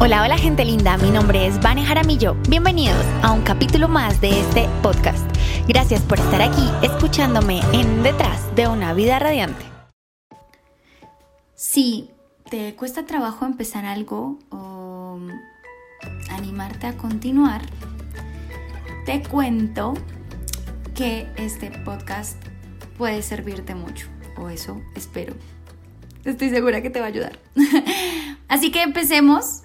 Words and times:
Hola, 0.00 0.22
hola 0.22 0.38
gente 0.38 0.64
linda, 0.64 0.96
mi 0.96 1.10
nombre 1.10 1.48
es 1.48 1.60
Vane 1.60 1.84
Jaramillo. 1.84 2.36
Bienvenidos 2.48 3.04
a 3.20 3.32
un 3.32 3.42
capítulo 3.42 3.88
más 3.88 4.20
de 4.20 4.30
este 4.30 4.68
podcast. 4.80 5.26
Gracias 5.66 6.02
por 6.02 6.20
estar 6.20 6.40
aquí 6.40 6.70
escuchándome 6.82 7.62
en 7.72 8.04
Detrás 8.04 8.54
de 8.54 8.68
una 8.68 8.94
vida 8.94 9.18
radiante. 9.18 9.64
Si 11.56 12.12
te 12.48 12.76
cuesta 12.76 13.06
trabajo 13.06 13.44
empezar 13.44 13.86
algo 13.86 14.38
o 14.50 15.18
animarte 16.30 16.86
a 16.86 16.96
continuar, 16.96 17.62
te 19.04 19.20
cuento 19.24 19.94
que 20.94 21.26
este 21.34 21.72
podcast 21.84 22.40
puede 22.96 23.20
servirte 23.22 23.74
mucho, 23.74 24.06
o 24.36 24.48
eso 24.48 24.80
espero. 24.94 25.34
Estoy 26.24 26.50
segura 26.50 26.82
que 26.82 26.90
te 26.90 27.00
va 27.00 27.06
a 27.06 27.08
ayudar. 27.08 27.40
Así 28.48 28.70
que 28.70 28.82
empecemos. 28.82 29.62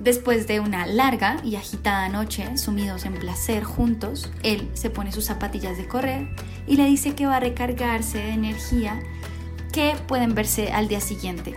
Después 0.00 0.46
de 0.46 0.60
una 0.60 0.86
larga 0.86 1.38
y 1.42 1.56
agitada 1.56 2.08
noche, 2.08 2.58
sumidos 2.58 3.06
en 3.06 3.14
placer 3.14 3.64
juntos, 3.64 4.30
él 4.42 4.68
se 4.74 4.90
pone 4.90 5.10
sus 5.10 5.24
zapatillas 5.24 5.78
de 5.78 5.88
correr 5.88 6.28
y 6.66 6.76
le 6.76 6.84
dice 6.84 7.14
que 7.14 7.26
va 7.26 7.36
a 7.36 7.40
recargarse 7.40 8.18
de 8.18 8.30
energía 8.30 9.00
que 9.72 9.94
pueden 10.06 10.34
verse 10.34 10.72
al 10.72 10.88
día 10.88 11.00
siguiente. 11.00 11.54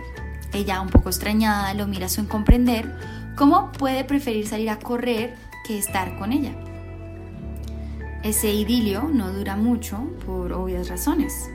Ella, 0.52 0.80
un 0.80 0.88
poco 0.88 1.10
extrañada, 1.10 1.74
lo 1.74 1.86
mira 1.86 2.08
sin 2.08 2.26
comprender 2.26 2.98
cómo 3.36 3.72
puede 3.72 4.04
preferir 4.04 4.46
salir 4.46 4.70
a 4.70 4.78
correr 4.78 5.36
que 5.66 5.78
estar 5.78 6.18
con 6.18 6.32
ella. 6.32 6.52
Ese 8.22 8.52
idilio 8.52 9.08
no 9.12 9.32
dura 9.32 9.56
mucho 9.56 9.98
por 10.26 10.52
obvias 10.52 10.88
razones. 10.88 11.50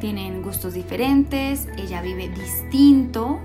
Tienen 0.00 0.42
gustos 0.42 0.74
diferentes, 0.74 1.68
ella 1.76 2.00
vive 2.02 2.28
distinto, 2.28 3.40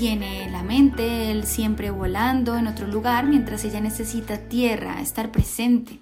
tiene 0.00 0.48
la 0.48 0.62
mente, 0.62 1.30
él 1.30 1.44
siempre 1.44 1.90
volando 1.90 2.56
en 2.56 2.66
otro 2.66 2.86
lugar 2.86 3.26
mientras 3.26 3.66
ella 3.66 3.82
necesita 3.82 4.38
tierra, 4.38 5.02
estar 5.02 5.30
presente. 5.30 6.00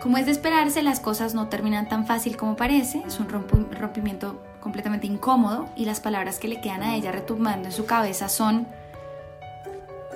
Como 0.00 0.16
es 0.16 0.24
de 0.24 0.32
esperarse, 0.32 0.80
las 0.80 0.98
cosas 0.98 1.34
no 1.34 1.48
terminan 1.48 1.90
tan 1.90 2.06
fácil 2.06 2.38
como 2.38 2.56
parece, 2.56 3.02
es 3.06 3.20
un 3.20 3.28
rompimiento 3.28 4.42
completamente 4.62 5.06
incómodo 5.06 5.68
y 5.76 5.84
las 5.84 6.00
palabras 6.00 6.38
que 6.38 6.48
le 6.48 6.62
quedan 6.62 6.82
a 6.82 6.96
ella 6.96 7.12
retumbando 7.12 7.68
en 7.68 7.72
su 7.72 7.84
cabeza 7.84 8.30
son, 8.30 8.66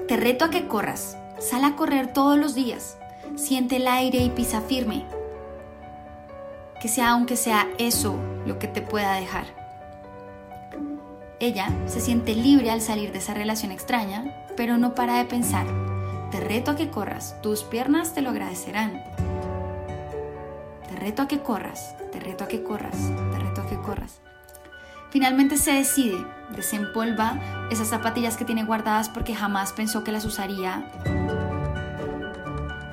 te 0.08 0.16
reto 0.16 0.46
a 0.46 0.50
que 0.50 0.66
corras, 0.66 1.18
sal 1.40 1.64
a 1.64 1.76
correr 1.76 2.14
todos 2.14 2.38
los 2.38 2.54
días, 2.54 2.96
siente 3.36 3.76
el 3.76 3.86
aire 3.86 4.20
y 4.20 4.30
pisa 4.30 4.62
firme, 4.62 5.04
que 6.80 6.88
sea 6.88 7.10
aunque 7.10 7.36
sea 7.36 7.68
eso 7.76 8.16
lo 8.46 8.58
que 8.58 8.66
te 8.66 8.80
pueda 8.80 9.12
dejar. 9.12 9.61
Ella 11.42 11.70
se 11.86 12.00
siente 12.00 12.36
libre 12.36 12.70
al 12.70 12.80
salir 12.80 13.10
de 13.10 13.18
esa 13.18 13.34
relación 13.34 13.72
extraña, 13.72 14.32
pero 14.56 14.78
no 14.78 14.94
para 14.94 15.16
de 15.16 15.24
pensar, 15.24 15.66
te 16.30 16.38
reto 16.38 16.70
a 16.70 16.76
que 16.76 16.88
corras, 16.88 17.34
tus 17.42 17.64
piernas 17.64 18.14
te 18.14 18.22
lo 18.22 18.30
agradecerán. 18.30 19.02
Te 20.88 20.94
reto 20.94 21.22
a 21.22 21.26
que 21.26 21.40
corras, 21.40 21.96
te 22.12 22.20
reto 22.20 22.44
a 22.44 22.46
que 22.46 22.62
corras, 22.62 22.96
te 23.32 23.38
reto 23.40 23.60
a 23.60 23.66
que 23.66 23.74
corras. 23.74 24.20
Finalmente 25.10 25.56
se 25.56 25.72
decide, 25.72 26.24
desempolva 26.54 27.40
esas 27.72 27.88
zapatillas 27.88 28.36
que 28.36 28.44
tiene 28.44 28.62
guardadas 28.62 29.08
porque 29.08 29.34
jamás 29.34 29.72
pensó 29.72 30.04
que 30.04 30.12
las 30.12 30.24
usaría. 30.24 30.92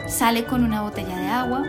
Sale 0.07 0.45
con 0.45 0.63
una 0.63 0.81
botella 0.81 1.17
de 1.19 1.27
agua, 1.27 1.63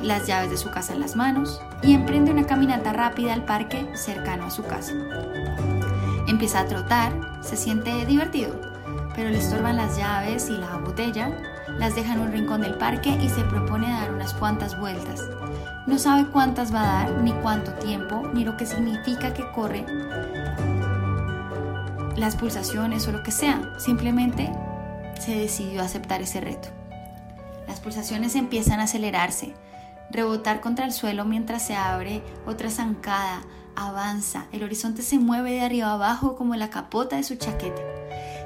las 0.00 0.28
llaves 0.28 0.50
de 0.52 0.56
su 0.56 0.70
casa 0.70 0.92
en 0.92 1.00
las 1.00 1.16
manos 1.16 1.60
y 1.82 1.94
emprende 1.94 2.30
una 2.30 2.46
caminata 2.46 2.92
rápida 2.92 3.32
al 3.32 3.44
parque 3.44 3.86
cercano 3.94 4.46
a 4.46 4.50
su 4.50 4.64
casa. 4.64 4.92
Empieza 6.26 6.60
a 6.60 6.66
trotar, 6.66 7.12
se 7.42 7.56
siente 7.56 8.06
divertido, 8.06 8.60
pero 9.14 9.30
le 9.30 9.38
estorban 9.38 9.76
las 9.76 9.96
llaves 9.96 10.48
y 10.48 10.56
la 10.56 10.76
botella, 10.76 11.30
las 11.78 11.94
deja 11.94 12.14
en 12.14 12.20
un 12.20 12.32
rincón 12.32 12.60
del 12.60 12.74
parque 12.74 13.10
y 13.10 13.28
se 13.28 13.42
propone 13.42 13.90
dar 13.90 14.12
unas 14.12 14.34
cuantas 14.34 14.78
vueltas. 14.78 15.22
No 15.86 15.98
sabe 15.98 16.26
cuántas 16.30 16.72
va 16.74 16.82
a 16.82 17.04
dar, 17.04 17.22
ni 17.22 17.32
cuánto 17.32 17.72
tiempo, 17.74 18.22
ni 18.32 18.44
lo 18.44 18.56
que 18.56 18.66
significa 18.66 19.32
que 19.32 19.50
corre, 19.52 19.84
las 22.16 22.36
pulsaciones 22.36 23.08
o 23.08 23.12
lo 23.12 23.22
que 23.22 23.32
sea. 23.32 23.60
Simplemente 23.78 24.52
se 25.18 25.34
decidió 25.34 25.80
a 25.80 25.86
aceptar 25.86 26.20
ese 26.20 26.40
reto. 26.40 26.68
Las 27.66 27.80
pulsaciones 27.80 28.34
empiezan 28.36 28.80
a 28.80 28.84
acelerarse, 28.84 29.54
rebotar 30.10 30.60
contra 30.60 30.84
el 30.84 30.92
suelo 30.92 31.24
mientras 31.24 31.62
se 31.62 31.74
abre 31.74 32.22
otra 32.46 32.70
zancada, 32.70 33.42
avanza, 33.76 34.46
el 34.52 34.62
horizonte 34.62 35.02
se 35.02 35.18
mueve 35.18 35.52
de 35.52 35.60
arriba 35.62 35.92
abajo 35.92 36.36
como 36.36 36.56
la 36.56 36.70
capota 36.70 37.16
de 37.16 37.22
su 37.22 37.36
chaqueta. 37.36 37.80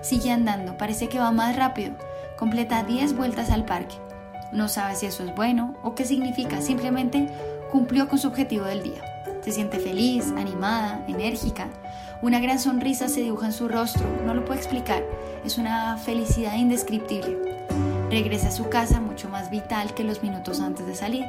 Sigue 0.02 0.30
andando, 0.30 0.76
parece 0.76 1.08
que 1.08 1.18
va 1.18 1.32
más 1.32 1.56
rápido, 1.56 1.96
completa 2.38 2.84
10 2.84 3.16
vueltas 3.16 3.50
al 3.50 3.64
parque. 3.64 3.96
No 4.52 4.68
sabe 4.68 4.94
si 4.94 5.06
eso 5.06 5.24
es 5.24 5.34
bueno 5.34 5.76
o 5.82 5.94
qué 5.94 6.04
significa, 6.04 6.60
simplemente 6.60 7.28
cumplió 7.72 8.08
con 8.08 8.18
su 8.18 8.28
objetivo 8.28 8.66
del 8.66 8.82
día. 8.82 9.02
Se 9.42 9.52
siente 9.52 9.78
feliz, 9.78 10.32
animada, 10.36 11.04
enérgica. 11.08 11.68
Una 12.22 12.38
gran 12.38 12.58
sonrisa 12.58 13.08
se 13.08 13.20
dibuja 13.20 13.46
en 13.46 13.52
su 13.52 13.68
rostro, 13.68 14.06
no 14.24 14.34
lo 14.34 14.44
puede 14.44 14.60
explicar, 14.60 15.02
es 15.44 15.58
una 15.58 15.96
felicidad 15.96 16.56
indescriptible. 16.56 17.36
Regresa 18.10 18.48
a 18.48 18.52
su 18.52 18.68
casa 18.68 19.00
mucho 19.00 19.28
más 19.28 19.50
vital 19.50 19.92
que 19.94 20.04
los 20.04 20.22
minutos 20.22 20.60
antes 20.60 20.86
de 20.86 20.94
salir 20.94 21.24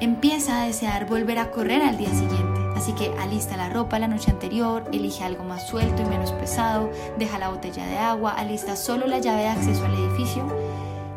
empieza 0.00 0.62
a 0.62 0.66
desear 0.66 1.06
volver 1.06 1.38
a 1.38 1.50
correr 1.50 1.82
al 1.82 1.98
día 1.98 2.10
siguiente. 2.10 2.60
Así 2.74 2.94
que 2.94 3.12
alista 3.18 3.56
la 3.58 3.68
ropa 3.68 3.98
la 3.98 4.08
noche 4.08 4.30
anterior, 4.30 4.84
elige 4.92 5.22
algo 5.22 5.44
más 5.44 5.68
suelto 5.68 6.02
y 6.02 6.06
menos 6.06 6.32
pesado, 6.32 6.90
deja 7.18 7.38
la 7.38 7.50
botella 7.50 7.86
de 7.86 7.98
agua, 7.98 8.32
alista 8.32 8.76
solo 8.76 9.06
la 9.06 9.18
llave 9.18 9.42
de 9.42 9.48
acceso 9.48 9.84
al 9.84 9.94
edificio. 9.94 10.46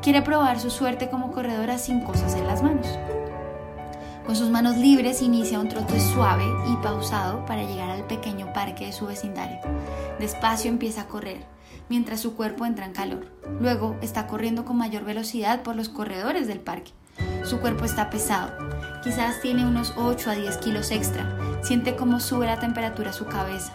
Quiere 0.01 0.21
probar 0.21 0.59
su 0.59 0.69
suerte 0.69 1.09
como 1.09 1.31
corredora 1.31 1.77
sin 1.77 2.01
cosas 2.01 2.35
en 2.35 2.45
las 2.45 2.61
manos. 2.61 2.87
Con 4.25 4.35
sus 4.35 4.49
manos 4.49 4.77
libres 4.77 5.21
inicia 5.21 5.59
un 5.59 5.69
trote 5.69 5.99
suave 5.99 6.45
y 6.69 6.75
pausado 6.77 7.45
para 7.45 7.63
llegar 7.63 7.89
al 7.89 8.05
pequeño 8.07 8.51
parque 8.51 8.85
de 8.85 8.93
su 8.93 9.05
vecindario. 9.05 9.59
Despacio 10.19 10.69
empieza 10.69 11.01
a 11.01 11.07
correr, 11.07 11.45
mientras 11.87 12.19
su 12.19 12.35
cuerpo 12.35 12.65
entra 12.65 12.85
en 12.85 12.93
calor. 12.93 13.31
Luego 13.61 13.95
está 14.01 14.27
corriendo 14.27 14.65
con 14.65 14.77
mayor 14.77 15.05
velocidad 15.05 15.61
por 15.61 15.75
los 15.75 15.87
corredores 15.87 16.47
del 16.47 16.59
parque. 16.59 16.91
Su 17.43 17.59
cuerpo 17.59 17.83
está 17.83 18.09
pesado, 18.09 18.51
quizás 19.03 19.41
tiene 19.41 19.65
unos 19.65 19.93
8 19.97 20.29
a 20.29 20.33
10 20.33 20.57
kilos 20.57 20.91
extra. 20.91 21.25
Siente 21.61 21.95
cómo 21.95 22.21
sube 22.21 22.45
la 22.45 22.59
temperatura 22.59 23.09
a 23.09 23.13
su 23.13 23.25
cabeza. 23.25 23.73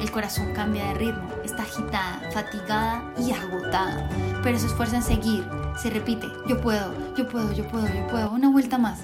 El 0.00 0.12
corazón 0.12 0.52
cambia 0.54 0.86
de 0.86 0.94
ritmo, 0.94 1.28
está 1.44 1.62
agitada, 1.62 2.20
fatigada 2.32 3.02
y 3.18 3.32
agotada, 3.32 4.08
pero 4.44 4.58
se 4.58 4.66
esfuerza 4.66 4.96
en 4.96 5.02
seguir. 5.02 5.44
Se 5.76 5.90
repite, 5.90 6.28
yo 6.46 6.60
puedo, 6.60 6.92
yo 7.16 7.28
puedo, 7.28 7.52
yo 7.52 7.66
puedo, 7.66 7.86
yo 7.88 8.06
puedo, 8.06 8.30
una 8.30 8.48
vuelta 8.48 8.78
más. 8.78 9.00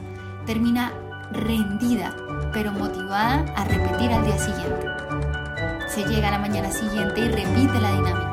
Termina 0.46 0.92
rendida, 1.32 2.14
pero 2.52 2.70
motivada 2.70 3.44
a 3.56 3.64
repetir 3.64 4.12
al 4.12 4.24
día 4.24 4.38
siguiente. 4.38 4.86
Se 5.88 6.04
llega 6.04 6.28
a 6.28 6.32
la 6.32 6.38
mañana 6.38 6.70
siguiente 6.70 7.22
y 7.22 7.28
repite 7.28 7.80
la 7.80 7.92
dinámica. 7.92 8.30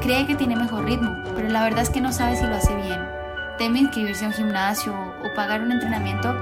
Cree 0.00 0.26
que 0.26 0.34
tiene 0.34 0.56
mejor 0.56 0.84
ritmo, 0.84 1.16
pero 1.36 1.48
la 1.48 1.62
verdad 1.62 1.82
es 1.82 1.90
que 1.90 2.00
no 2.00 2.12
sabe 2.12 2.36
si 2.36 2.44
lo 2.44 2.56
hace 2.56 2.74
bien 2.74 3.16
teme 3.58 3.80
inscribirse 3.80 4.24
a 4.24 4.28
un 4.28 4.34
gimnasio 4.34 4.94
o 4.94 5.34
pagar 5.34 5.62
un 5.62 5.72
entrenamiento 5.72 6.34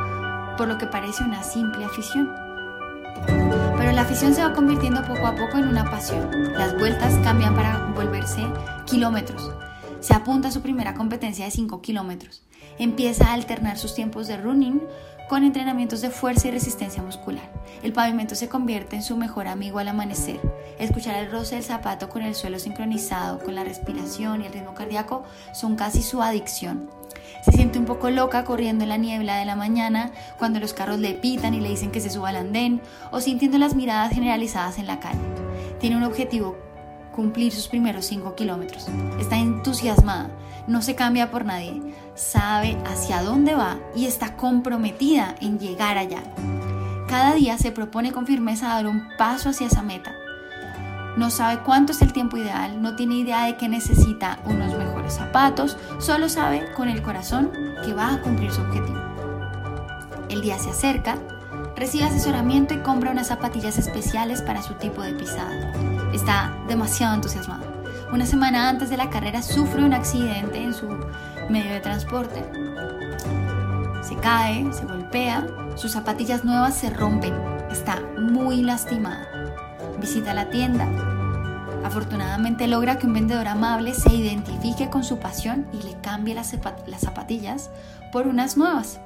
por 0.56 0.68
lo 0.68 0.78
que 0.78 0.86
parece 0.86 1.24
una 1.24 1.42
simple 1.42 1.84
afición. 1.84 2.32
Pero 3.78 3.92
la 3.92 4.02
afición 4.02 4.34
se 4.34 4.44
va 4.44 4.52
convirtiendo 4.52 5.02
poco 5.02 5.26
a 5.26 5.34
poco 5.34 5.58
en 5.58 5.68
una 5.68 5.90
pasión. 5.90 6.52
Las 6.52 6.76
vueltas 6.78 7.14
cambian 7.22 7.54
para 7.54 7.78
volverse 7.94 8.46
kilómetros. 8.86 9.50
Se 10.00 10.14
apunta 10.14 10.48
a 10.48 10.52
su 10.52 10.60
primera 10.60 10.94
competencia 10.94 11.44
de 11.44 11.50
5 11.50 11.80
kilómetros. 11.80 12.42
Empieza 12.78 13.28
a 13.28 13.32
alternar 13.32 13.78
sus 13.78 13.94
tiempos 13.94 14.26
de 14.26 14.36
running 14.36 14.82
con 15.28 15.44
entrenamientos 15.44 16.02
de 16.02 16.10
fuerza 16.10 16.48
y 16.48 16.50
resistencia 16.50 17.02
muscular. 17.02 17.50
El 17.82 17.92
pavimento 17.92 18.34
se 18.34 18.48
convierte 18.48 18.96
en 18.96 19.02
su 19.02 19.16
mejor 19.16 19.48
amigo 19.48 19.78
al 19.78 19.88
amanecer. 19.88 20.40
Escuchar 20.78 21.16
el 21.16 21.30
roce 21.30 21.54
del 21.54 21.64
zapato 21.64 22.08
con 22.08 22.22
el 22.22 22.34
suelo 22.34 22.58
sincronizado, 22.58 23.38
con 23.38 23.54
la 23.54 23.64
respiración 23.64 24.42
y 24.42 24.46
el 24.46 24.52
ritmo 24.52 24.74
cardíaco 24.74 25.24
son 25.52 25.76
casi 25.76 26.02
su 26.02 26.22
adicción. 26.22 26.90
Se 27.42 27.52
siente 27.52 27.78
un 27.78 27.84
poco 27.84 28.10
loca 28.10 28.44
corriendo 28.44 28.84
en 28.84 28.88
la 28.90 28.96
niebla 28.96 29.36
de 29.36 29.44
la 29.44 29.56
mañana 29.56 30.12
cuando 30.38 30.60
los 30.60 30.72
carros 30.72 30.98
le 30.98 31.14
pitan 31.14 31.54
y 31.54 31.60
le 31.60 31.70
dicen 31.70 31.90
que 31.90 32.00
se 32.00 32.10
suba 32.10 32.30
al 32.30 32.36
andén 32.36 32.80
o 33.10 33.20
sintiendo 33.20 33.58
las 33.58 33.74
miradas 33.74 34.12
generalizadas 34.12 34.78
en 34.78 34.86
la 34.86 35.00
calle. 35.00 35.20
Tiene 35.80 35.96
un 35.96 36.04
objetivo, 36.04 36.56
cumplir 37.14 37.52
sus 37.52 37.68
primeros 37.68 38.06
5 38.06 38.34
kilómetros. 38.34 38.88
Está 39.20 39.38
entusiasmada, 39.38 40.30
no 40.66 40.82
se 40.82 40.94
cambia 40.94 41.30
por 41.30 41.44
nadie, 41.44 41.80
sabe 42.14 42.76
hacia 42.86 43.22
dónde 43.22 43.54
va 43.54 43.78
y 43.94 44.06
está 44.06 44.36
comprometida 44.36 45.34
en 45.40 45.58
llegar 45.58 45.98
allá. 45.98 46.22
Cada 47.08 47.34
día 47.34 47.58
se 47.58 47.70
propone 47.70 48.12
con 48.12 48.26
firmeza 48.26 48.68
dar 48.68 48.86
un 48.86 49.08
paso 49.16 49.50
hacia 49.50 49.66
esa 49.66 49.82
meta. 49.82 50.14
No 51.16 51.30
sabe 51.30 51.62
cuánto 51.62 51.92
es 51.92 52.02
el 52.02 52.12
tiempo 52.12 52.36
ideal, 52.36 52.82
no 52.82 52.96
tiene 52.96 53.16
idea 53.16 53.44
de 53.44 53.56
que 53.56 53.68
necesita 53.68 54.40
unos 54.46 54.74
mejores 55.04 55.14
zapatos, 55.14 55.76
solo 55.98 56.28
sabe 56.28 56.72
con 56.74 56.88
el 56.88 57.02
corazón 57.02 57.50
que 57.84 57.94
va 57.94 58.14
a 58.14 58.20
cumplir 58.22 58.50
su 58.50 58.62
objetivo. 58.62 59.00
El 60.28 60.40
día 60.40 60.58
se 60.58 60.70
acerca, 60.70 61.18
Recibe 61.76 62.04
asesoramiento 62.04 62.72
y 62.72 62.78
compra 62.78 63.10
unas 63.10 63.26
zapatillas 63.26 63.78
especiales 63.78 64.42
para 64.42 64.62
su 64.62 64.74
tipo 64.74 65.02
de 65.02 65.12
pisada. 65.12 65.72
Está 66.12 66.56
demasiado 66.68 67.16
entusiasmado. 67.16 67.64
Una 68.12 68.26
semana 68.26 68.68
antes 68.68 68.90
de 68.90 68.96
la 68.96 69.10
carrera 69.10 69.42
sufre 69.42 69.84
un 69.84 69.92
accidente 69.92 70.62
en 70.62 70.72
su 70.72 70.86
medio 71.50 71.72
de 71.72 71.80
transporte. 71.80 72.44
Se 74.02 74.14
cae, 74.16 74.72
se 74.72 74.84
golpea, 74.84 75.48
sus 75.74 75.90
zapatillas 75.90 76.44
nuevas 76.44 76.76
se 76.76 76.90
rompen. 76.90 77.34
Está 77.72 78.00
muy 78.20 78.62
lastimado. 78.62 79.26
Visita 79.98 80.32
la 80.32 80.50
tienda. 80.50 81.13
Afortunadamente 81.84 82.66
logra 82.66 82.98
que 82.98 83.06
un 83.06 83.12
vendedor 83.12 83.46
amable 83.46 83.92
se 83.92 84.14
identifique 84.14 84.88
con 84.88 85.04
su 85.04 85.18
pasión 85.18 85.66
y 85.70 85.82
le 85.82 86.00
cambie 86.00 86.34
las, 86.34 86.56
zapatillas 86.98 87.70
por 88.10 88.26
unas 88.26 88.56
nuevas. 88.56 89.00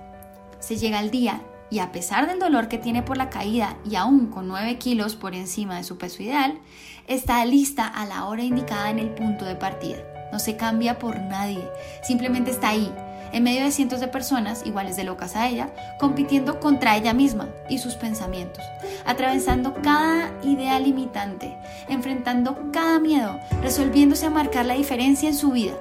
Se 0.61 0.77
llega 0.77 1.01
el 1.01 1.11
día 1.11 1.43
y 1.71 1.81
a 1.81 1.91
pesar 1.91 2.29
del 2.29 2.39
dolor 2.39 2.69
que 2.69 2.79
tiene 2.79 3.03
por 3.03 3.17
la 3.17 3.31
caída 3.31 3.77
y 3.85 3.97
aún 3.97 4.29
con 4.29 4.47
9 4.47 4.79
kilos 4.79 5.17
por 5.17 5.35
encima 5.35 5.77
de 5.77 5.85
su 5.85 5.99
peso 5.99 6.23
ideal, 6.23 6.61
está 7.09 7.45
lista 7.45 7.85
a 7.85 8.07
la 8.07 8.27
hora 8.27 8.45
indicada 8.45 8.91
en 8.91 9.01
el 9.01 9.11
punto 9.11 9.45
de 9.45 9.57
partida. 9.57 9.99
No 10.33 10.39
se 10.39 10.57
cambia 10.57 11.01
por 11.01 11.19
nadie, 11.19 11.69
simplemente 12.05 12.53
está 12.53 12.69
ahí, 12.69 12.95
en 13.33 13.43
medio 13.43 13.63
de 13.65 13.71
cientos 13.71 14.01
de 14.01 14.09
personas 14.09 14.65
iguales 14.67 14.97
de 14.97 15.05
locas 15.05 15.37
a 15.37 15.49
ella, 15.49 15.69
compitiendo 15.99 16.61
contra 16.61 16.97
ella 16.97 17.13
misma 17.15 17.49
y 17.69 17.79
sus 17.79 17.95
pensamientos, 17.95 18.65
atravesando 19.05 19.75
cada 19.83 20.33
idea 20.43 20.79
limitante, 20.81 21.57
enfrentando 21.89 22.71
cada 22.73 22.99
miedo, 23.01 23.39
resolviéndose 23.63 24.27
a 24.27 24.31
marcar 24.31 24.67
la 24.67 24.75
diferencia 24.75 25.29
en 25.29 25.35
su 25.35 25.53
vida. 25.53 25.75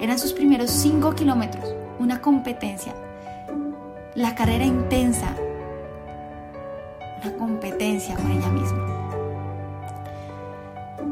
Eran 0.00 0.18
sus 0.18 0.32
primeros 0.32 0.70
5 0.70 1.14
kilómetros, 1.14 1.74
una 1.98 2.20
competencia 2.20 2.94
la 4.14 4.34
carrera 4.34 4.64
intensa, 4.64 5.36
una 7.22 7.32
competencia 7.36 8.16
con 8.16 8.30
ella 8.30 8.48
misma. 8.48 9.09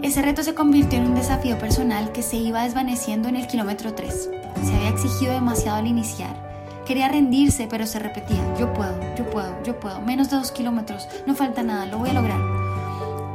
Ese 0.03 0.23
reto 0.23 0.45
se 0.45 0.55
convirtió 0.55 0.99
en 0.99 1.07
un 1.07 1.15
desafío 1.17 1.59
personal 1.59 2.13
que 2.13 2.23
se 2.23 2.37
iba 2.37 2.63
desvaneciendo 2.63 3.29
en 3.29 3.35
el 3.35 3.49
kilómetro 3.49 3.95
3. 3.95 4.31
Se 4.65 4.75
había 4.75 4.91
exigido 4.91 5.33
demasiado 5.33 5.79
al 5.79 5.89
iniciar. 5.89 6.49
Quería 6.87 7.09
rendirse, 7.09 7.67
pero 7.69 7.85
se 7.85 7.99
repetía, 7.99 8.41
yo 8.59 8.73
puedo, 8.73 8.97
yo 9.17 9.29
puedo, 9.29 9.63
yo 9.65 9.79
puedo, 9.79 10.01
menos 10.01 10.31
de 10.31 10.37
dos 10.37 10.53
kilómetros, 10.53 11.07
no 11.27 11.35
falta 11.35 11.63
nada, 11.63 11.85
lo 11.87 11.99
voy 11.99 12.11
a 12.11 12.15
lograr. 12.15 12.41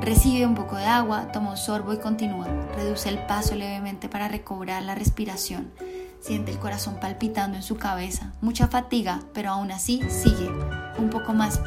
Recibe 0.01 0.45
un 0.45 0.56
poco 0.56 0.77
de 0.77 0.86
agua, 0.86 1.31
toma 1.31 1.51
un 1.51 1.57
sorbo 1.57 1.94
y 1.94 1.98
continúa. 1.98 2.48
Reduce 2.75 3.10
el 3.10 3.19
paso 3.19 3.56
levemente 3.56 4.10
para 4.10 4.27
recobrar 4.27 4.83
la 4.83 4.95
respiración. 4.95 5.71
Siente 6.21 6.51
el 6.51 6.60
corazón 6.60 6.95
palpitando 7.00 7.57
en 7.57 7.63
su 7.63 7.75
cabeza, 7.75 8.31
mucha 8.42 8.68
fatiga, 8.68 9.19
pero 9.33 9.51
aún 9.51 9.71
así 9.71 10.01
sigue. 10.10 10.50
Un 10.98 11.10
poco 11.10 11.33
más. 11.33 11.60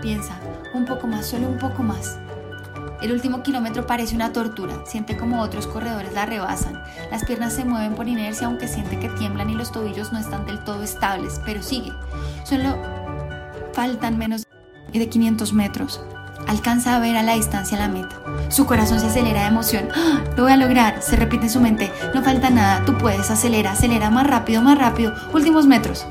Piensa, 0.00 0.40
un 0.74 0.84
poco 0.84 1.08
más, 1.08 1.26
solo 1.26 1.48
un 1.48 1.58
poco 1.58 1.82
más. 1.82 2.18
El 3.02 3.10
último 3.10 3.42
kilómetro 3.42 3.84
parece 3.84 4.14
una 4.14 4.32
tortura, 4.32 4.84
siente 4.86 5.16
como 5.16 5.42
otros 5.42 5.66
corredores 5.66 6.12
la 6.14 6.24
rebasan. 6.24 6.80
Las 7.10 7.24
piernas 7.24 7.52
se 7.52 7.64
mueven 7.64 7.94
por 7.94 8.06
inercia 8.06 8.46
aunque 8.46 8.68
siente 8.68 8.98
que 8.98 9.08
tiemblan 9.08 9.50
y 9.50 9.54
los 9.54 9.72
tobillos 9.72 10.12
no 10.12 10.20
están 10.20 10.46
del 10.46 10.62
todo 10.62 10.84
estables, 10.84 11.40
pero 11.44 11.62
sigue. 11.62 11.92
Solo 12.44 12.76
faltan 13.72 14.18
menos 14.18 14.46
de 14.92 15.08
500 15.08 15.52
metros. 15.52 16.00
Alcanza 16.46 16.96
a 16.96 17.00
ver 17.00 17.16
a 17.16 17.22
la 17.22 17.34
distancia 17.34 17.78
la 17.78 17.88
meta. 17.88 18.20
Su 18.48 18.66
corazón 18.66 19.00
se 19.00 19.06
acelera 19.06 19.42
de 19.42 19.48
emoción. 19.48 19.88
¡Ah! 19.94 20.22
Lo 20.36 20.44
voy 20.44 20.52
a 20.52 20.56
lograr, 20.56 21.02
se 21.02 21.16
repite 21.16 21.44
en 21.44 21.50
su 21.50 21.60
mente. 21.60 21.90
No 22.14 22.22
falta 22.22 22.50
nada, 22.50 22.84
tú 22.84 22.96
puedes, 22.98 23.30
acelera, 23.30 23.72
acelera 23.72 24.10
más 24.10 24.26
rápido, 24.26 24.62
más 24.62 24.78
rápido. 24.78 25.12
Últimos 25.32 25.66
metros. 25.66 26.06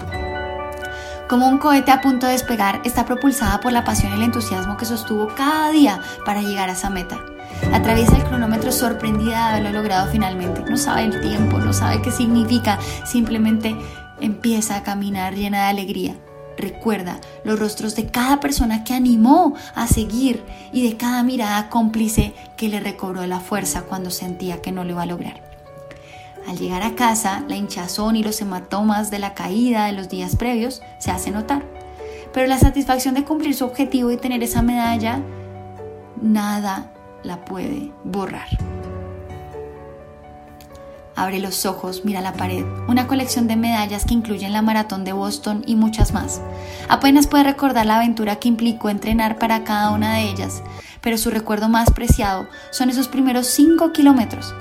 Como 1.32 1.48
un 1.48 1.60
cohete 1.60 1.92
a 1.92 2.02
punto 2.02 2.26
de 2.26 2.34
despegar, 2.34 2.82
está 2.84 3.06
propulsada 3.06 3.62
por 3.62 3.72
la 3.72 3.86
pasión 3.86 4.12
y 4.12 4.16
el 4.16 4.24
entusiasmo 4.24 4.76
que 4.76 4.84
sostuvo 4.84 5.30
cada 5.30 5.72
día 5.72 6.02
para 6.26 6.42
llegar 6.42 6.68
a 6.70 6.74
esa 6.74 6.90
meta. 6.90 7.24
Atraviesa 7.72 8.18
el 8.18 8.26
cronómetro 8.26 8.74
sorprendida 8.74 9.38
de 9.38 9.60
haberlo 9.60 9.72
logrado 9.80 10.12
finalmente. 10.12 10.62
No 10.70 10.76
sabe 10.76 11.06
el 11.06 11.22
tiempo, 11.22 11.58
no 11.58 11.72
sabe 11.72 12.02
qué 12.02 12.12
significa, 12.12 12.80
simplemente 13.06 13.78
empieza 14.20 14.76
a 14.76 14.84
caminar 14.84 15.34
llena 15.34 15.60
de 15.60 15.70
alegría. 15.70 16.16
Recuerda 16.58 17.22
los 17.46 17.58
rostros 17.58 17.96
de 17.96 18.08
cada 18.08 18.42
persona 18.42 18.84
que 18.84 18.94
animó 18.94 19.56
a 19.74 19.88
seguir 19.88 20.44
y 20.74 20.86
de 20.86 20.98
cada 20.98 21.24
mirada 21.24 21.70
cómplice 21.70 22.34
que 22.58 22.68
le 22.68 22.82
recobró 22.82 23.26
la 23.26 23.40
fuerza 23.40 23.84
cuando 23.84 24.10
sentía 24.12 24.62
que 24.62 24.74
no 24.74 24.84
lo 24.84 24.90
iba 24.90 25.04
a 25.04 25.06
lograr. 25.06 25.51
Al 26.48 26.58
llegar 26.58 26.84
a 26.84 26.96
casa, 26.96 27.44
la 27.48 27.56
hinchazón 27.56 28.16
y 28.16 28.24
los 28.24 28.42
hematomas 28.42 29.12
de 29.12 29.20
la 29.20 29.34
caída 29.34 29.86
de 29.86 29.94
los 29.94 30.10
días 30.10 30.36
previos 30.36 30.82
se 30.98 31.12
hace 31.12 31.32
notar. 31.32 31.64
Pero 32.34 32.48
la 32.48 32.58
satisfacción 32.58 33.14
de 33.14 33.24
cumplir 33.24 33.54
su 33.54 33.66
objetivo 33.66 34.12
y 34.12 34.18
tener 34.18 34.42
esa 34.44 34.62
medalla, 34.62 35.22
nada 36.22 36.92
la 37.24 37.44
puede 37.46 37.92
borrar. 38.04 38.48
Abre 41.16 41.40
los 41.40 41.66
ojos, 41.66 42.04
mira 42.04 42.22
la 42.22 42.34
pared, 42.34 42.66
una 42.88 43.06
colección 43.06 43.48
de 43.48 43.56
medallas 43.56 44.06
que 44.06 44.14
incluyen 44.14 44.54
la 44.54 44.62
maratón 44.62 45.04
de 45.04 45.14
Boston 45.14 45.64
y 45.68 45.76
muchas 45.76 46.14
más. 46.14 46.42
Apenas 46.90 47.28
puede 47.28 47.44
recordar 47.44 47.86
la 47.86 47.98
aventura 47.98 48.38
que 48.38 48.48
implicó 48.48 48.90
entrenar 48.90 49.38
para 49.38 49.64
cada 49.64 49.92
una 49.92 50.16
de 50.16 50.30
ellas, 50.30 50.64
pero 51.02 51.18
su 51.18 51.30
recuerdo 51.30 51.70
más 51.70 51.92
preciado 51.92 52.48
son 52.72 52.90
esos 52.90 53.08
primeros 53.08 53.48
cinco 53.48 53.92
kilómetros. 53.92 54.56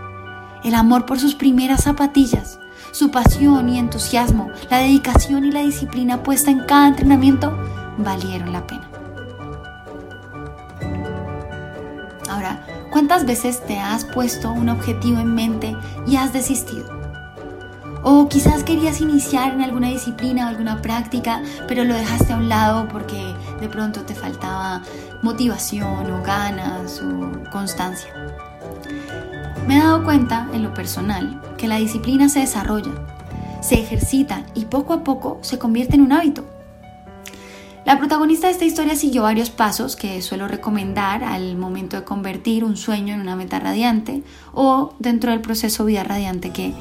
El 0.64 0.74
amor 0.74 1.06
por 1.06 1.18
sus 1.18 1.34
primeras 1.34 1.84
zapatillas, 1.84 2.58
su 2.92 3.10
pasión 3.10 3.68
y 3.68 3.78
entusiasmo, 3.78 4.50
la 4.70 4.78
dedicación 4.78 5.44
y 5.44 5.52
la 5.52 5.60
disciplina 5.60 6.22
puesta 6.22 6.50
en 6.50 6.64
cada 6.66 6.88
entrenamiento 6.88 7.56
valieron 7.98 8.52
la 8.52 8.66
pena. 8.66 8.88
Ahora, 12.28 12.64
¿Cuántas 12.90 13.24
veces 13.24 13.64
te 13.64 13.78
has 13.78 14.04
puesto 14.04 14.50
un 14.50 14.68
objetivo 14.68 15.20
en 15.20 15.32
mente 15.32 15.76
y 16.08 16.16
has 16.16 16.32
desistido? 16.32 16.86
O 18.02 18.28
quizás 18.28 18.64
querías 18.64 19.00
iniciar 19.00 19.52
en 19.52 19.62
alguna 19.62 19.88
disciplina 19.88 20.46
o 20.46 20.48
alguna 20.48 20.82
práctica, 20.82 21.40
pero 21.68 21.84
lo 21.84 21.94
dejaste 21.94 22.32
a 22.32 22.36
un 22.36 22.48
lado 22.48 22.88
porque 22.88 23.32
de 23.60 23.68
pronto 23.68 24.02
te 24.02 24.14
faltaba 24.14 24.82
motivación 25.22 26.10
o 26.10 26.22
ganas 26.22 27.00
o 27.00 27.50
constancia. 27.50 28.10
Me 29.70 29.76
he 29.76 29.78
dado 29.78 30.02
cuenta 30.02 30.48
en 30.52 30.64
lo 30.64 30.74
personal 30.74 31.40
que 31.56 31.68
la 31.68 31.76
disciplina 31.76 32.28
se 32.28 32.40
desarrolla, 32.40 32.90
se 33.60 33.76
ejercita 33.76 34.44
y 34.52 34.64
poco 34.64 34.94
a 34.94 35.04
poco 35.04 35.38
se 35.42 35.60
convierte 35.60 35.94
en 35.94 36.00
un 36.00 36.10
hábito. 36.10 36.44
La 37.84 37.96
protagonista 37.96 38.48
de 38.48 38.54
esta 38.54 38.64
historia 38.64 38.96
siguió 38.96 39.22
varios 39.22 39.50
pasos 39.50 39.94
que 39.94 40.22
suelo 40.22 40.48
recomendar 40.48 41.22
al 41.22 41.56
momento 41.56 41.96
de 41.96 42.02
convertir 42.02 42.64
un 42.64 42.76
sueño 42.76 43.14
en 43.14 43.20
una 43.20 43.36
meta 43.36 43.60
radiante 43.60 44.24
o 44.52 44.92
dentro 44.98 45.30
del 45.30 45.40
proceso 45.40 45.84
vida 45.84 46.02
radiante 46.02 46.50
que 46.50 46.74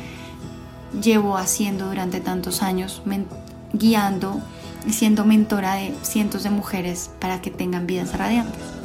llevo 0.99 1.37
haciendo 1.37 1.89
durante 1.89 2.21
tantos 2.21 2.63
años, 2.63 3.03
guiando 3.71 4.41
y 4.87 4.93
siendo 4.93 5.25
mentora 5.25 5.75
de 5.75 5.93
cientos 6.01 6.41
de 6.41 6.49
mujeres 6.49 7.11
para 7.19 7.39
que 7.39 7.51
tengan 7.51 7.85
vidas 7.85 8.17
radiantes. 8.17 8.78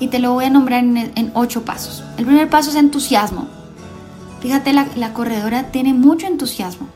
Y 0.00 0.08
te 0.08 0.18
lo 0.18 0.32
voy 0.32 0.44
a 0.44 0.50
nombrar 0.50 0.82
en, 0.84 1.30
ocho 1.34 1.64
pasos. 1.64 2.04
El 2.16 2.26
primer 2.26 2.48
paso 2.50 2.70
es 2.70 2.76
entusiasmo. 2.76 3.48
Fíjate, 4.40 4.72
la, 4.72 4.86
la 4.96 5.12
corredora 5.12 5.70
tiene 5.70 5.94
mucho 5.94 6.26
entusiasmo, 6.26 6.88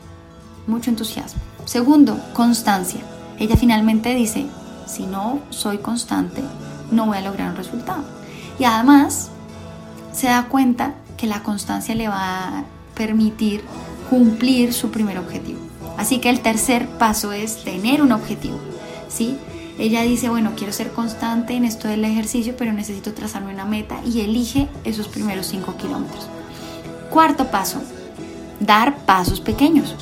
mucho 0.67 0.89
entusiasmo. 0.89 1.41
Segundo, 1.65 2.19
constancia 2.33 3.01
ella 3.39 3.55
finalmente 3.55 4.13
dice, 4.13 4.45
si 4.85 5.05
no 5.05 5.39
soy 5.49 5.77
constante, 5.77 6.43
no 6.91 7.05
voy 7.05 7.17
a 7.17 7.21
lograr 7.21 7.51
un 7.51 7.55
resultado. 7.55 8.03
Y 8.59 8.65
además 8.65 9.29
se 10.11 10.27
da 10.27 10.47
cuenta 10.49 10.95
que 11.15 11.25
la 11.25 11.41
constancia 11.41 11.95
le 11.95 12.09
va 12.09 12.59
a 12.59 12.63
permitir 12.95 13.63
cumplir 14.09 14.73
su 14.73 14.91
primer 14.91 15.17
objetivo. 15.17 15.59
Así 15.97 16.19
que 16.19 16.29
el 16.29 16.41
tercer 16.41 16.87
paso 16.87 17.31
es 17.31 17.63
tener 17.63 18.01
un 18.01 18.11
objetivo. 18.11 18.59
¿sí? 19.07 19.37
Ella 19.79 20.01
dice, 20.01 20.27
bueno, 20.27 20.51
quiero 20.57 20.73
ser 20.73 20.91
constante 20.91 21.53
en 21.53 21.63
esto 21.63 21.87
del 21.87 22.03
ejercicio, 22.03 22.53
pero 22.57 22.73
necesito 22.73 23.13
trazarme 23.13 23.53
una 23.53 23.63
meta 23.63 24.01
y 24.05 24.19
elige 24.19 24.67
esos 24.83 25.07
primeros 25.07 25.47
5 25.47 25.77
kilómetros. 25.77 26.27
Cuarto 27.09 27.49
paso, 27.49 27.81
dar 28.59 28.97
pasos 29.05 29.39
pequeños. 29.39 29.95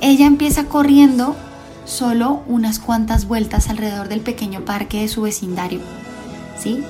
Ella 0.00 0.26
empieza 0.26 0.64
corriendo 0.64 1.36
solo 1.84 2.42
unas 2.48 2.80
cuantas 2.80 3.26
vueltas 3.26 3.68
alrededor 3.68 4.08
del 4.08 4.20
pequeño 4.20 4.64
parque 4.64 5.02
de 5.02 5.08
su 5.08 5.22
vecindario. 5.22 5.78
¿Sí? 6.58 6.82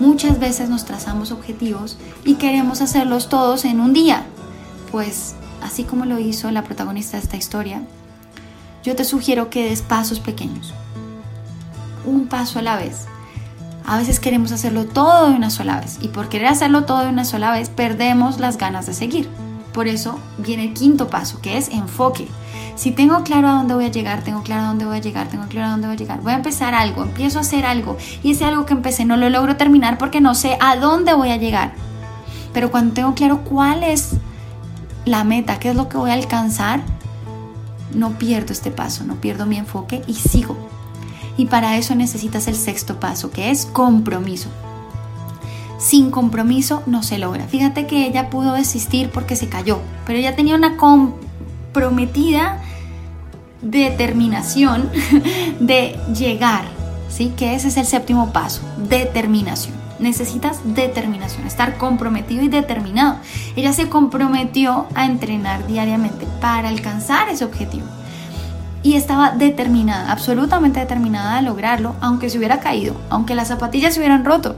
Muchas 0.00 0.38
veces 0.38 0.68
nos 0.68 0.84
trazamos 0.84 1.32
objetivos 1.32 1.96
y 2.26 2.34
queremos 2.34 2.82
hacerlos 2.82 3.30
todos 3.30 3.64
en 3.64 3.80
un 3.80 3.94
día. 3.94 4.26
Pues, 4.90 5.34
así 5.62 5.84
como 5.84 6.04
lo 6.04 6.18
hizo 6.18 6.50
la 6.50 6.64
protagonista 6.64 7.16
de 7.16 7.22
esta 7.22 7.38
historia, 7.38 7.82
yo 8.82 8.96
te 8.96 9.04
sugiero 9.04 9.50
que 9.50 9.68
des 9.68 9.82
pasos 9.82 10.20
pequeños. 10.20 10.72
Un 12.04 12.26
paso 12.26 12.58
a 12.58 12.62
la 12.62 12.76
vez. 12.76 13.06
A 13.86 13.98
veces 13.98 14.20
queremos 14.20 14.52
hacerlo 14.52 14.84
todo 14.86 15.30
de 15.30 15.36
una 15.36 15.50
sola 15.50 15.80
vez 15.80 15.98
y 16.00 16.08
por 16.08 16.28
querer 16.28 16.48
hacerlo 16.48 16.84
todo 16.84 17.00
de 17.00 17.08
una 17.08 17.24
sola 17.24 17.52
vez 17.52 17.70
perdemos 17.70 18.38
las 18.38 18.56
ganas 18.56 18.86
de 18.86 18.94
seguir. 18.94 19.28
Por 19.72 19.88
eso 19.88 20.18
viene 20.38 20.64
el 20.64 20.74
quinto 20.74 21.08
paso, 21.08 21.40
que 21.40 21.56
es 21.56 21.68
enfoque. 21.68 22.28
Si 22.76 22.90
tengo 22.90 23.22
claro 23.24 23.48
a 23.48 23.52
dónde 23.52 23.74
voy 23.74 23.84
a 23.84 23.90
llegar, 23.90 24.22
tengo 24.22 24.42
claro 24.42 24.62
a 24.62 24.66
dónde 24.68 24.84
voy 24.84 24.96
a 24.96 25.00
llegar, 25.00 25.28
tengo 25.28 25.46
claro 25.46 25.68
a 25.68 25.70
dónde 25.72 25.86
voy 25.86 25.96
a 25.96 25.98
llegar. 25.98 26.20
Voy 26.20 26.32
a 26.32 26.36
empezar 26.36 26.74
algo, 26.74 27.02
empiezo 27.02 27.38
a 27.38 27.42
hacer 27.42 27.66
algo 27.66 27.96
y 28.22 28.32
ese 28.32 28.44
algo 28.44 28.66
que 28.66 28.72
empecé 28.72 29.04
no 29.04 29.16
lo 29.16 29.28
logro 29.28 29.56
terminar 29.56 29.98
porque 29.98 30.20
no 30.20 30.34
sé 30.34 30.56
a 30.60 30.76
dónde 30.76 31.14
voy 31.14 31.30
a 31.30 31.36
llegar. 31.36 31.72
Pero 32.52 32.70
cuando 32.70 32.94
tengo 32.94 33.14
claro 33.14 33.42
cuál 33.44 33.84
es 33.84 34.12
la 35.04 35.24
meta, 35.24 35.58
qué 35.58 35.70
es 35.70 35.76
lo 35.76 35.88
que 35.88 35.96
voy 35.96 36.10
a 36.10 36.14
alcanzar, 36.14 36.80
no 37.94 38.18
pierdo 38.18 38.52
este 38.52 38.70
paso, 38.70 39.04
no 39.04 39.16
pierdo 39.16 39.46
mi 39.46 39.56
enfoque 39.56 40.02
y 40.06 40.14
sigo. 40.14 40.56
Y 41.36 41.46
para 41.46 41.76
eso 41.76 41.94
necesitas 41.94 42.46
el 42.48 42.56
sexto 42.56 43.00
paso, 43.00 43.30
que 43.30 43.50
es 43.50 43.66
compromiso. 43.66 44.48
Sin 45.78 46.10
compromiso 46.10 46.82
no 46.86 47.02
se 47.02 47.18
logra. 47.18 47.46
Fíjate 47.46 47.86
que 47.86 48.06
ella 48.06 48.28
pudo 48.28 48.52
desistir 48.52 49.10
porque 49.10 49.36
se 49.36 49.48
cayó, 49.48 49.80
pero 50.06 50.18
ella 50.18 50.36
tenía 50.36 50.54
una 50.54 50.76
comprometida 50.76 52.60
determinación 53.62 54.90
de 55.60 55.98
llegar, 56.14 56.64
¿sí? 57.08 57.32
Que 57.36 57.54
ese 57.54 57.68
es 57.68 57.76
el 57.76 57.86
séptimo 57.86 58.32
paso, 58.32 58.60
determinación. 58.88 59.79
Necesitas 60.00 60.60
determinación, 60.64 61.46
estar 61.46 61.76
comprometido 61.76 62.42
y 62.42 62.48
determinado. 62.48 63.18
Ella 63.54 63.72
se 63.72 63.88
comprometió 63.88 64.86
a 64.94 65.04
entrenar 65.04 65.66
diariamente 65.66 66.26
para 66.40 66.70
alcanzar 66.70 67.28
ese 67.28 67.44
objetivo. 67.44 67.86
Y 68.82 68.94
estaba 68.94 69.32
determinada, 69.32 70.10
absolutamente 70.10 70.80
determinada 70.80 71.36
a 71.36 71.42
lograrlo, 71.42 71.94
aunque 72.00 72.30
se 72.30 72.38
hubiera 72.38 72.60
caído, 72.60 72.96
aunque 73.10 73.34
las 73.34 73.48
zapatillas 73.48 73.92
se 73.92 74.00
hubieran 74.00 74.24
roto. 74.24 74.56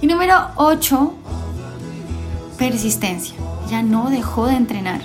Y 0.00 0.08
número 0.08 0.34
8, 0.56 1.14
persistencia. 2.58 3.36
Ya 3.70 3.82
no 3.82 4.10
dejó 4.10 4.46
de 4.46 4.56
entrenar, 4.56 5.00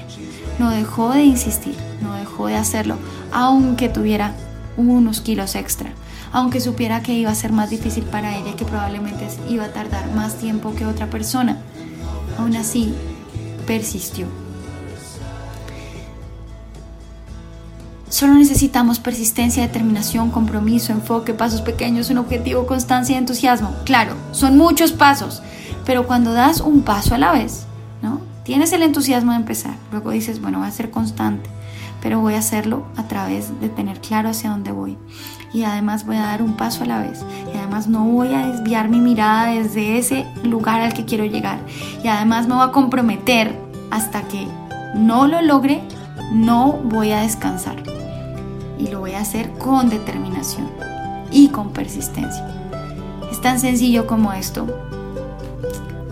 no 0.60 0.70
dejó 0.72 1.12
de 1.12 1.24
insistir, 1.24 1.76
no 2.02 2.16
dejó 2.16 2.48
de 2.48 2.56
hacerlo, 2.56 2.98
aunque 3.32 3.88
tuviera 3.88 4.34
unos 4.78 5.22
kilos 5.22 5.56
extra, 5.56 5.92
aunque 6.32 6.62
supiera 6.62 7.02
que 7.02 7.14
iba 7.14 7.32
a 7.32 7.36
ser 7.36 7.52
más 7.52 7.70
difícil 7.70 8.04
para 8.04 8.38
ella 8.38 8.52
y 8.52 8.56
que 8.56 8.66
probablemente 8.66 9.28
iba 9.50 9.66
a 9.66 9.74
tardar 9.74 10.12
más 10.14 10.36
tiempo 10.36 10.74
que 10.76 10.86
otra 10.86 11.10
persona. 11.10 11.58
Aún 12.38 12.56
así, 12.56 12.94
persistió. 13.68 14.28
Solo 18.10 18.34
necesitamos 18.34 19.00
persistencia, 19.00 19.64
determinación, 19.64 20.32
compromiso, 20.32 20.92
enfoque, 20.92 21.34
pasos 21.34 21.62
pequeños, 21.62 22.10
un 22.10 22.20
objetivo, 22.20 22.68
constancia 22.68 23.16
y 23.16 23.18
entusiasmo. 23.18 23.74
Claro, 23.86 24.16
son 24.32 24.58
muchos 24.58 24.92
pasos, 24.92 25.42
pero 25.86 26.06
cuando 26.06 26.34
das 26.34 26.62
un 26.62 26.82
paso 26.82 27.16
a 27.16 27.18
la 27.18 27.32
vez, 27.32 27.66
¿no? 28.02 28.22
Tienes 28.44 28.74
el 28.74 28.84
entusiasmo 28.84 29.32
de 29.32 29.38
empezar, 29.38 29.76
luego 29.92 30.12
dices, 30.12 30.42
bueno, 30.42 30.60
voy 30.60 30.68
a 30.68 30.72
ser 30.72 30.92
constante, 30.92 31.50
pero 32.02 32.20
voy 32.20 32.36
a 32.36 32.40
hacerlo 32.40 32.86
a 32.98 33.08
través 33.08 33.60
de 33.60 33.70
tener 33.70 34.02
claro 34.02 34.30
hacia 34.30 34.50
dónde 34.50 34.72
voy. 34.72 34.98
Y 35.54 35.64
además 35.64 36.06
voy 36.06 36.16
a 36.16 36.22
dar 36.22 36.42
un 36.42 36.54
paso 36.54 36.84
a 36.84 36.88
la 36.88 37.00
vez. 37.02 37.26
Y 37.54 37.58
además 37.58 37.88
no 37.88 38.06
voy 38.06 38.34
a 38.34 38.48
desviar 38.48 38.90
mi 38.90 39.00
mirada 39.00 39.48
desde 39.52 39.98
ese 39.98 40.26
lugar 40.44 40.82
al 40.82 40.94
que 40.94 41.06
quiero 41.06 41.26
llegar. 41.26 41.60
Y 42.04 42.08
además 42.08 42.48
me 42.48 42.56
voy 42.56 42.64
a 42.68 42.72
comprometer 42.72 43.58
hasta 43.90 44.22
que 44.24 44.48
no 44.96 45.28
lo 45.28 45.42
logre, 45.42 45.82
no 46.32 46.74
voy 46.84 47.12
a 47.12 47.22
descansar. 47.22 47.84
Y 48.80 48.88
lo 48.88 49.00
voy 49.00 49.12
a 49.12 49.22
hacer 49.22 49.52
con 49.54 49.90
determinación 49.90 50.70
y 51.32 51.50
con 51.50 51.72
persistencia. 51.72 52.48
Es 53.30 53.42
tan 53.42 53.60
sencillo 53.60 54.08
como 54.08 54.34
esto. 54.34 54.68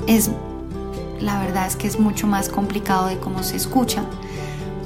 Es 0.07 0.29
la 1.21 1.39
verdad 1.39 1.67
es 1.67 1.75
que 1.75 1.87
es 1.87 1.99
mucho 1.99 2.27
más 2.27 2.49
complicado 2.49 3.07
de 3.07 3.17
cómo 3.17 3.43
se 3.43 3.57
escucha. 3.57 4.03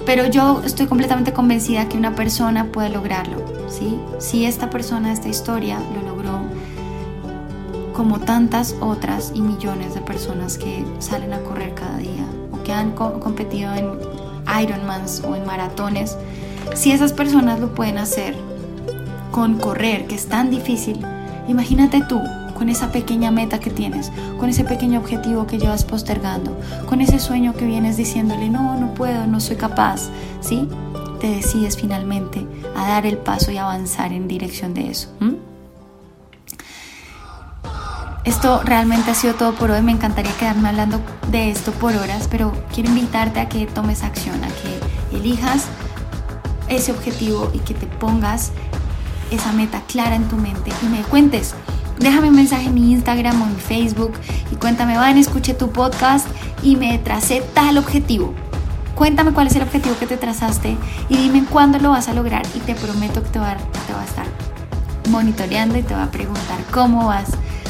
Pero 0.05 0.25
yo 0.27 0.61
estoy 0.65 0.87
completamente 0.87 1.33
convencida 1.33 1.87
que 1.87 1.97
una 1.97 2.15
persona 2.15 2.65
puede 2.65 2.89
lograrlo, 2.89 3.37
Si 4.19 4.45
esta 4.45 4.69
persona, 4.69 5.11
esta 5.11 5.29
historia, 5.29 5.79
lo 5.93 6.01
logró, 6.07 6.39
como 7.93 8.19
tantas 8.19 8.75
otras 8.81 9.31
y 9.33 9.41
millones 9.41 9.93
de 9.93 10.01
personas 10.01 10.57
que 10.57 10.83
salen 10.99 11.33
a 11.33 11.39
correr 11.39 11.73
cada 11.73 11.97
día 11.97 12.25
o 12.51 12.63
que 12.63 12.73
han 12.73 12.91
competido 12.91 13.73
en 13.73 13.91
Ironmans 14.61 15.23
o 15.27 15.35
en 15.35 15.45
maratones, 15.45 16.17
si 16.73 16.91
esas 16.91 17.13
personas 17.13 17.59
lo 17.59 17.73
pueden 17.73 17.97
hacer 17.97 18.35
con 19.31 19.57
correr, 19.57 20.07
que 20.07 20.15
es 20.15 20.27
tan 20.27 20.49
difícil, 20.49 20.99
imagínate 21.47 22.01
tú 22.07 22.19
con 22.57 22.69
esa 22.69 22.91
pequeña 22.91 23.31
meta 23.31 23.59
que 23.59 23.69
tienes, 23.69 24.11
con 24.39 24.49
ese 24.49 24.63
pequeño 24.63 24.99
objetivo 24.99 25.47
que 25.47 25.57
llevas 25.57 25.83
postergando, 25.83 26.57
con 26.87 27.01
ese 27.01 27.19
sueño 27.19 27.53
que 27.53 27.65
vienes 27.65 27.97
diciéndole, 27.97 28.49
no, 28.49 28.79
no 28.79 28.93
puedo, 28.93 29.25
no 29.27 29.39
soy 29.39 29.55
capaz, 29.55 30.09
¿sí? 30.41 30.67
Te 31.23 31.29
decides 31.29 31.77
finalmente 31.77 32.45
a 32.75 32.85
dar 32.85 33.05
el 33.05 33.17
paso 33.17 33.49
y 33.49 33.55
avanzar 33.55 34.11
en 34.11 34.27
dirección 34.27 34.73
de 34.73 34.91
eso. 34.91 35.07
Esto 38.25 38.61
realmente 38.65 39.11
ha 39.11 39.15
sido 39.15 39.33
todo 39.35 39.55
por 39.55 39.71
hoy. 39.71 39.81
Me 39.81 39.93
encantaría 39.93 40.33
quedarme 40.33 40.67
hablando 40.67 40.99
de 41.31 41.49
esto 41.49 41.71
por 41.71 41.95
horas, 41.95 42.27
pero 42.29 42.51
quiero 42.73 42.89
invitarte 42.89 43.39
a 43.39 43.47
que 43.47 43.65
tomes 43.67 44.03
acción, 44.03 44.43
a 44.43 44.47
que 44.49 45.15
elijas 45.17 45.67
ese 46.67 46.91
objetivo 46.91 47.49
y 47.53 47.59
que 47.59 47.73
te 47.73 47.85
pongas 47.85 48.51
esa 49.31 49.53
meta 49.53 49.81
clara 49.87 50.15
en 50.15 50.27
tu 50.27 50.35
mente 50.35 50.73
y 50.81 50.87
me 50.87 51.03
cuentes 51.03 51.55
Déjame 51.99 52.27
un 52.27 52.35
mensaje 52.35 52.65
en 52.65 52.73
mi 52.73 52.91
Instagram 52.91 53.41
o 53.41 53.45
en 53.45 53.55
mi 53.55 53.61
Facebook 53.61 54.11
y 54.51 54.55
cuéntame, 54.55 54.97
Van, 54.97 55.17
escuché 55.17 55.53
tu 55.53 55.71
podcast 55.71 56.27
y 56.61 56.75
me 56.75 56.97
tracé 56.97 57.41
tal 57.53 57.77
objetivo. 57.77 58.33
Cuéntame 58.95 59.31
cuál 59.31 59.47
es 59.47 59.55
el 59.55 59.63
objetivo 59.63 59.95
que 59.99 60.07
te 60.07 60.17
trazaste 60.17 60.77
y 61.09 61.17
dime 61.17 61.45
cuándo 61.49 61.79
lo 61.79 61.89
vas 61.89 62.07
a 62.07 62.13
lograr 62.13 62.43
y 62.55 62.59
te 62.59 62.75
prometo 62.75 63.23
que 63.23 63.29
te 63.29 63.39
va, 63.39 63.55
te 63.55 63.93
va 63.93 64.01
a 64.01 64.05
estar 64.05 64.25
monitoreando 65.09 65.77
y 65.77 65.83
te 65.83 65.93
va 65.93 66.03
a 66.03 66.11
preguntar 66.11 66.59
cómo 66.71 67.07
vas 67.07 67.29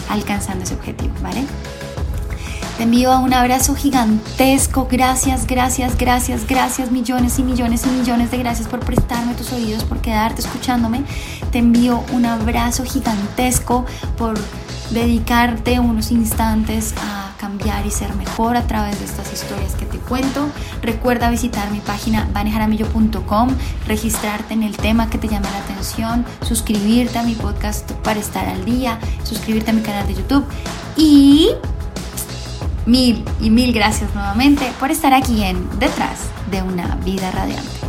alcanzando 0.09 0.63
ese 0.63 0.73
objetivo, 0.73 1.13
¿vale? 1.21 1.45
Te 2.77 2.83
envío 2.83 3.17
un 3.19 3.33
abrazo 3.33 3.75
gigantesco. 3.75 4.87
Gracias, 4.89 5.45
gracias, 5.45 5.95
gracias, 5.95 6.47
gracias. 6.47 6.91
Millones 6.91 7.37
y 7.37 7.43
millones 7.43 7.85
y 7.85 7.89
millones 7.89 8.31
de 8.31 8.39
gracias 8.39 8.67
por 8.67 8.79
prestarme 8.79 9.35
tus 9.35 9.53
oídos, 9.53 9.83
por 9.83 9.99
quedarte 9.99 10.41
escuchándome. 10.41 11.03
Te 11.51 11.59
envío 11.59 12.03
un 12.13 12.25
abrazo 12.25 12.83
gigantesco 12.83 13.85
por 14.17 14.39
dedicarte 14.89 15.79
unos 15.79 16.11
instantes 16.11 16.95
a 16.97 17.22
y 17.85 17.91
ser 17.91 18.15
mejor 18.15 18.57
a 18.57 18.67
través 18.67 18.99
de 18.99 19.05
estas 19.05 19.31
historias 19.31 19.75
que 19.75 19.85
te 19.85 19.97
cuento. 19.97 20.49
Recuerda 20.81 21.29
visitar 21.29 21.69
mi 21.71 21.79
página 21.79 22.27
vanejaramillo.com, 22.33 23.49
registrarte 23.87 24.53
en 24.53 24.63
el 24.63 24.77
tema 24.77 25.09
que 25.09 25.17
te 25.17 25.27
llame 25.27 25.47
la 25.51 25.59
atención, 25.59 26.25
suscribirte 26.41 27.19
a 27.19 27.23
mi 27.23 27.35
podcast 27.35 27.91
para 28.03 28.19
estar 28.19 28.47
al 28.47 28.65
día, 28.65 28.99
suscribirte 29.23 29.71
a 29.71 29.73
mi 29.73 29.81
canal 29.81 30.07
de 30.07 30.15
YouTube 30.15 30.45
y 30.97 31.49
Mil 32.85 33.23
y 33.39 33.49
mil 33.49 33.71
gracias 33.71 34.13
nuevamente 34.13 34.69
por 34.79 34.91
estar 34.91 35.13
aquí 35.13 35.43
en 35.43 35.79
Detrás 35.79 36.19
de 36.51 36.61
una 36.61 36.95
vida 36.95 37.31
radiante. 37.31 37.82